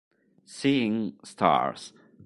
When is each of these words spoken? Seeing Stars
Seeing 0.47 1.13
Stars 1.23 1.93